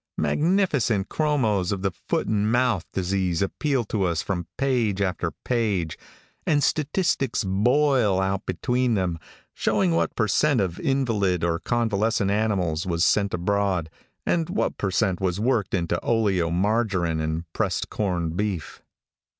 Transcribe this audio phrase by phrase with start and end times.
[0.17, 5.95] Magnificent chromos of the foot and mouth disease appeal to us from page after page,
[6.43, 9.19] and statistics boil out between them,
[9.53, 13.91] showing what per cent of invalid or convalescent animals was sent abroad,
[14.25, 18.81] and what per cent was worked into oleomargarine and pressed corn beef.